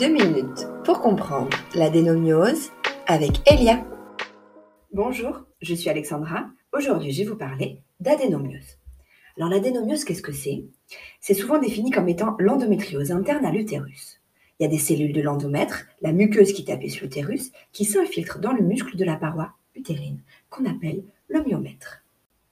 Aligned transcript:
Deux 0.00 0.08
minutes 0.08 0.66
pour 0.82 1.02
comprendre 1.02 1.50
l'adénomiose 1.74 2.70
avec 3.06 3.32
Elia. 3.46 3.84
Bonjour, 4.94 5.44
je 5.60 5.74
suis 5.74 5.90
Alexandra. 5.90 6.48
Aujourd'hui, 6.72 7.12
je 7.12 7.22
vais 7.22 7.28
vous 7.28 7.36
parler 7.36 7.82
d'adénomiose. 8.00 8.78
Alors 9.36 9.50
l'adénomiose, 9.50 10.04
qu'est-ce 10.04 10.22
que 10.22 10.32
c'est? 10.32 10.64
C'est 11.20 11.34
souvent 11.34 11.58
défini 11.58 11.90
comme 11.90 12.08
étant 12.08 12.34
l'endométriose 12.38 13.12
interne 13.12 13.44
à 13.44 13.52
l'utérus. 13.52 14.22
Il 14.58 14.62
y 14.62 14.66
a 14.66 14.70
des 14.70 14.78
cellules 14.78 15.12
de 15.12 15.20
l'endomètre, 15.20 15.84
la 16.00 16.12
muqueuse 16.12 16.54
qui 16.54 16.64
tapit 16.64 16.88
sur 16.88 17.04
l'utérus, 17.04 17.52
qui 17.72 17.84
s'infiltrent 17.84 18.38
dans 18.38 18.52
le 18.54 18.62
muscle 18.62 18.96
de 18.96 19.04
la 19.04 19.16
paroi 19.16 19.52
utérine, 19.74 20.22
qu'on 20.48 20.64
appelle 20.64 21.02
le 21.28 21.44
myomètre. 21.44 22.06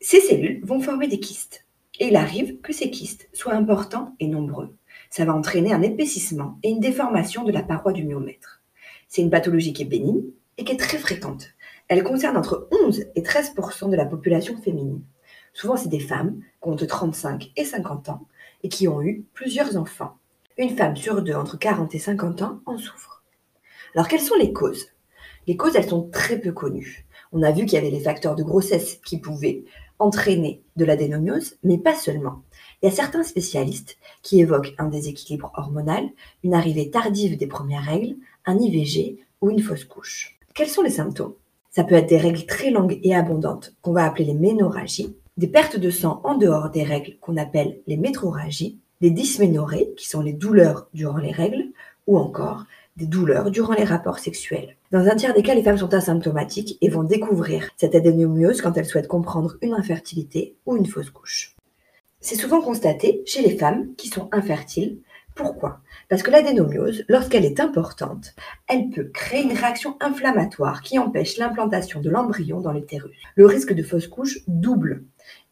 Ces 0.00 0.20
cellules 0.20 0.64
vont 0.64 0.80
former 0.80 1.08
des 1.08 1.20
kystes. 1.20 1.66
Et 2.00 2.06
il 2.06 2.16
arrive 2.16 2.58
que 2.62 2.72
ces 2.72 2.90
kystes 2.90 3.28
soient 3.34 3.52
importants 3.52 4.16
et 4.18 4.28
nombreux 4.28 4.74
ça 5.14 5.24
va 5.24 5.32
entraîner 5.32 5.72
un 5.72 5.82
épaississement 5.82 6.58
et 6.64 6.70
une 6.70 6.80
déformation 6.80 7.44
de 7.44 7.52
la 7.52 7.62
paroi 7.62 7.92
du 7.92 8.02
myomètre. 8.02 8.64
C'est 9.06 9.22
une 9.22 9.30
pathologie 9.30 9.72
qui 9.72 9.82
est 9.82 9.84
bénigne 9.84 10.24
et 10.58 10.64
qui 10.64 10.72
est 10.72 10.76
très 10.76 10.98
fréquente. 10.98 11.50
Elle 11.86 12.02
concerne 12.02 12.36
entre 12.36 12.68
11 12.84 13.04
et 13.14 13.22
13% 13.22 13.90
de 13.90 13.96
la 13.96 14.06
population 14.06 14.60
féminine. 14.60 15.04
Souvent, 15.52 15.76
c'est 15.76 15.88
des 15.88 16.00
femmes 16.00 16.40
qui 16.40 16.68
ont 16.68 16.72
entre 16.72 16.86
35 16.86 17.52
et 17.54 17.64
50 17.64 18.08
ans 18.08 18.26
et 18.64 18.68
qui 18.68 18.88
ont 18.88 19.02
eu 19.02 19.24
plusieurs 19.34 19.76
enfants. 19.76 20.16
Une 20.58 20.76
femme 20.76 20.96
sur 20.96 21.22
deux 21.22 21.34
entre 21.34 21.60
40 21.60 21.94
et 21.94 22.00
50 22.00 22.42
ans 22.42 22.60
en 22.66 22.76
souffre. 22.76 23.22
Alors, 23.94 24.08
quelles 24.08 24.18
sont 24.18 24.34
les 24.34 24.52
causes? 24.52 24.88
Les 25.46 25.56
causes, 25.56 25.76
elles 25.76 25.90
sont 25.90 26.10
très 26.10 26.40
peu 26.40 26.50
connues. 26.50 27.06
On 27.30 27.44
a 27.44 27.52
vu 27.52 27.66
qu'il 27.66 27.74
y 27.74 27.76
avait 27.76 27.90
les 27.90 28.00
facteurs 28.02 28.34
de 28.34 28.42
grossesse 28.42 28.96
qui 29.04 29.20
pouvaient 29.20 29.62
entraîner 29.98 30.62
de 30.76 30.84
l'adénomiose, 30.84 31.56
mais 31.62 31.78
pas 31.78 31.94
seulement. 31.94 32.42
Il 32.82 32.86
y 32.86 32.92
a 32.92 32.94
certains 32.94 33.22
spécialistes 33.22 33.96
qui 34.22 34.40
évoquent 34.40 34.74
un 34.78 34.88
déséquilibre 34.88 35.52
hormonal, 35.56 36.08
une 36.42 36.54
arrivée 36.54 36.90
tardive 36.90 37.36
des 37.36 37.46
premières 37.46 37.84
règles, 37.84 38.16
un 38.46 38.58
IVG 38.58 39.18
ou 39.40 39.50
une 39.50 39.62
fausse 39.62 39.84
couche. 39.84 40.38
Quels 40.54 40.68
sont 40.68 40.82
les 40.82 40.90
symptômes? 40.90 41.34
Ça 41.70 41.84
peut 41.84 41.94
être 41.94 42.08
des 42.08 42.18
règles 42.18 42.46
très 42.46 42.70
longues 42.70 43.00
et 43.02 43.14
abondantes 43.14 43.74
qu'on 43.82 43.92
va 43.92 44.04
appeler 44.04 44.26
les 44.26 44.34
ménorragies, 44.34 45.16
des 45.36 45.48
pertes 45.48 45.78
de 45.78 45.90
sang 45.90 46.20
en 46.24 46.36
dehors 46.36 46.70
des 46.70 46.84
règles 46.84 47.16
qu'on 47.20 47.36
appelle 47.36 47.80
les 47.86 47.96
métrorragies, 47.96 48.78
des 49.00 49.10
dysménorrhées 49.10 49.92
qui 49.96 50.08
sont 50.08 50.20
les 50.20 50.32
douleurs 50.32 50.88
durant 50.94 51.18
les 51.18 51.32
règles, 51.32 51.72
ou 52.06 52.18
encore 52.18 52.64
des 52.96 53.06
douleurs 53.06 53.50
durant 53.50 53.74
les 53.74 53.84
rapports 53.84 54.18
sexuels. 54.18 54.76
Dans 54.92 55.06
un 55.06 55.16
tiers 55.16 55.34
des 55.34 55.42
cas, 55.42 55.54
les 55.54 55.62
femmes 55.62 55.78
sont 55.78 55.92
asymptomatiques 55.92 56.78
et 56.80 56.88
vont 56.88 57.02
découvrir 57.02 57.68
cette 57.76 57.94
adénomiose 57.94 58.62
quand 58.62 58.76
elles 58.76 58.86
souhaitent 58.86 59.08
comprendre 59.08 59.56
une 59.62 59.74
infertilité 59.74 60.56
ou 60.66 60.76
une 60.76 60.86
fausse 60.86 61.10
couche. 61.10 61.56
C'est 62.20 62.36
souvent 62.36 62.62
constaté 62.62 63.22
chez 63.26 63.42
les 63.42 63.56
femmes 63.56 63.94
qui 63.96 64.08
sont 64.08 64.28
infertiles. 64.32 64.98
Pourquoi? 65.34 65.80
Parce 66.08 66.22
que 66.22 66.30
l'adénomiose, 66.30 67.04
lorsqu'elle 67.08 67.44
est 67.44 67.58
importante, 67.58 68.34
elle 68.68 68.88
peut 68.90 69.10
créer 69.12 69.42
une 69.42 69.56
réaction 69.56 69.96
inflammatoire 70.00 70.80
qui 70.82 70.98
empêche 70.98 71.36
l'implantation 71.38 72.00
de 72.00 72.08
l'embryon 72.08 72.60
dans 72.60 72.72
l'utérus. 72.72 73.16
Le 73.34 73.46
risque 73.46 73.72
de 73.72 73.82
fausse 73.82 74.06
couche 74.06 74.38
double. 74.46 75.02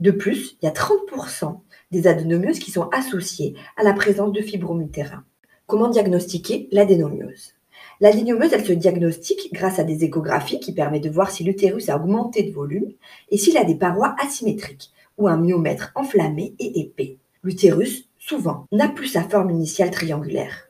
De 0.00 0.10
plus, 0.10 0.56
il 0.60 0.64
y 0.64 0.68
a 0.68 0.72
30% 0.72 1.60
des 1.90 2.06
adénomioses 2.06 2.58
qui 2.58 2.70
sont 2.70 2.88
associées 2.88 3.54
à 3.76 3.82
la 3.82 3.92
présence 3.92 4.32
de 4.32 4.40
fibromes 4.40 4.82
utérins. 4.82 5.24
Comment 5.66 5.88
diagnostiquer 5.88 6.68
l'adénomiose? 6.70 7.54
L'adénomiose, 8.00 8.52
elle 8.52 8.64
se 8.64 8.72
diagnostique 8.72 9.52
grâce 9.52 9.80
à 9.80 9.82
des 9.82 10.04
échographies 10.04 10.60
qui 10.60 10.72
permettent 10.72 11.02
de 11.02 11.10
voir 11.10 11.32
si 11.32 11.42
l'utérus 11.42 11.88
a 11.88 11.96
augmenté 11.96 12.44
de 12.44 12.52
volume 12.52 12.92
et 13.30 13.36
s'il 13.36 13.56
a 13.56 13.64
des 13.64 13.74
parois 13.74 14.14
asymétriques 14.24 14.92
ou 15.18 15.26
un 15.26 15.36
myomètre 15.36 15.90
enflammé 15.96 16.54
et 16.60 16.78
épais. 16.78 17.16
L'utérus, 17.42 18.08
souvent, 18.16 18.66
n'a 18.70 18.88
plus 18.88 19.08
sa 19.08 19.24
forme 19.24 19.50
initiale 19.50 19.90
triangulaire. 19.90 20.68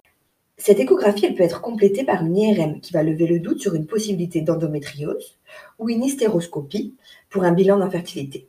Cette 0.57 0.81
échographie 0.81 1.27
elle 1.27 1.35
peut 1.35 1.43
être 1.43 1.61
complétée 1.61 2.05
par 2.05 2.25
une 2.25 2.35
IRM 2.35 2.81
qui 2.81 2.95
va 2.95 3.03
lever 3.03 3.27
le 3.27 3.39
doute 3.39 3.61
sur 3.61 3.75
une 3.75 3.87
possibilité 3.87 4.41
d'endométriose 4.41 5.37
ou 5.79 5.91
une 5.91 6.05
hystéroscopie 6.05 6.95
pour 7.29 7.45
un 7.45 7.53
bilan 7.53 7.81
d'infertilité. 7.81 8.49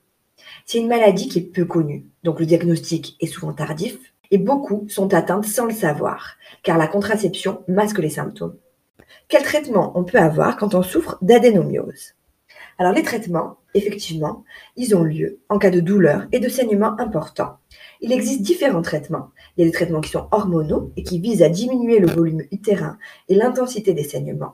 C'est 0.66 0.79
une 0.79 0.88
maladie 0.88 1.27
qui 1.27 1.39
est 1.39 1.53
peu 1.53 1.66
connue, 1.66 2.05
donc 2.23 2.39
le 2.39 2.45
diagnostic 2.45 3.17
est 3.19 3.27
souvent 3.27 3.51
tardif 3.51 3.97
et 4.31 4.38
beaucoup 4.38 4.85
sont 4.89 5.13
atteintes 5.13 5.45
sans 5.45 5.65
le 5.65 5.73
savoir, 5.73 6.35
car 6.63 6.77
la 6.77 6.88
contraception 6.88 7.63
masque 7.67 7.99
les 7.99 8.09
symptômes. 8.09 8.57
Quel 9.27 9.43
traitement 9.43 9.91
on 9.95 10.03
peut 10.03 10.19
avoir 10.19 10.57
quand 10.57 10.75
on 10.75 10.83
souffre 10.83 11.17
d'adénomiose? 11.21 12.13
Alors 12.79 12.93
les 12.93 13.03
traitements, 13.03 13.57
effectivement, 13.73 14.43
ils 14.75 14.95
ont 14.95 15.03
lieu 15.03 15.39
en 15.49 15.57
cas 15.57 15.71
de 15.71 15.79
douleur 15.79 16.27
et 16.31 16.39
de 16.39 16.47
saignement 16.47 16.99
importants. 16.99 17.57
Il 18.01 18.11
existe 18.11 18.41
différents 18.41 18.83
traitements. 18.83 19.31
Il 19.55 19.61
y 19.61 19.63
a 19.63 19.67
des 19.67 19.73
traitements 19.73 20.01
qui 20.01 20.11
sont 20.11 20.27
hormonaux 20.31 20.91
et 20.95 21.03
qui 21.03 21.19
visent 21.19 21.41
à 21.41 21.49
diminuer 21.49 21.99
le 21.99 22.07
volume 22.07 22.44
utérin 22.51 22.99
et 23.29 23.35
l'intensité 23.35 23.94
des 23.94 24.03
saignements. 24.03 24.53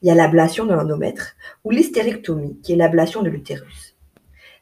Il 0.00 0.08
y 0.08 0.10
a 0.10 0.14
l'ablation 0.14 0.64
de 0.64 0.72
l'endomètre 0.72 1.36
ou 1.64 1.70
l'hystérectomie, 1.70 2.58
qui 2.62 2.72
est 2.72 2.76
l'ablation 2.76 3.22
de 3.22 3.28
l'utérus. 3.28 3.97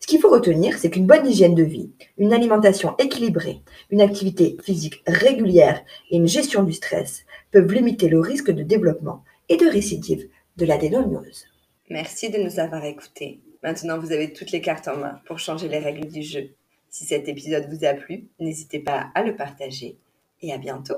Ce 0.01 0.07
qu'il 0.07 0.21
faut 0.21 0.31
retenir, 0.31 0.79
c'est 0.79 0.91
qu'une 0.91 1.07
bonne 1.07 1.27
hygiène 1.27 1.55
de 1.55 1.63
vie, 1.63 1.91
une 2.19 2.33
alimentation 2.33 2.97
équilibrée, 2.99 3.63
une 3.91 4.01
activité 4.01 4.57
physique 4.63 5.03
régulière 5.07 5.83
et 6.11 6.17
une 6.17 6.29
gestion 6.29 6.63
du 6.63 6.73
stress 6.73 7.25
peuvent 7.51 7.73
limiter 7.73 8.09
le 8.09 8.21
risque 8.21 8.51
de 8.51 8.63
développement 8.63 9.25
et 9.49 9.57
de 9.57 9.67
récidive 9.67 10.29
de 10.57 10.67
l'adénomiose. 10.67 11.47
Merci 11.91 12.31
de 12.31 12.39
nous 12.39 12.59
avoir 12.59 12.85
écoutés. 12.85 13.41
Maintenant, 13.63 13.99
vous 13.99 14.13
avez 14.13 14.33
toutes 14.33 14.51
les 14.51 14.61
cartes 14.61 14.89
en 14.89 14.97
main 14.97 15.21
pour 15.27 15.39
changer 15.39 15.69
les 15.69 15.79
règles 15.79 16.09
du 16.09 16.23
jeu. 16.23 16.51
Si 16.89 17.05
cet 17.05 17.29
épisode 17.29 17.69
vous 17.71 17.85
a 17.85 17.95
plu, 17.95 18.29
n'hésitez 18.39 18.79
pas 18.79 19.09
à 19.15 19.23
le 19.23 19.37
partager 19.37 19.99
et 20.41 20.53
à 20.53 20.59
bientôt. 20.59 20.97